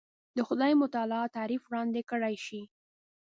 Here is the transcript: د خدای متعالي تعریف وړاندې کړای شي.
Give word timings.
د 0.35 0.37
خدای 0.47 0.73
متعالي 0.81 1.21
تعریف 1.35 1.61
وړاندې 1.65 2.01
کړای 2.09 2.35
شي. 2.45 2.61